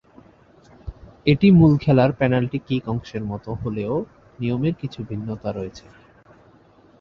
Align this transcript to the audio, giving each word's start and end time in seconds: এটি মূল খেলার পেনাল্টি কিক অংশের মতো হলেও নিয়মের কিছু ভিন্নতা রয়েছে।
এটি 1.25 1.47
মূল 1.51 1.73
খেলার 1.83 2.11
পেনাল্টি 2.19 2.59
কিক 2.67 2.83
অংশের 2.87 3.23
মতো 3.25 3.49
হলেও 3.61 3.93
নিয়মের 4.39 4.75
কিছু 4.81 4.99
ভিন্নতা 5.09 5.49
রয়েছে। 5.51 5.85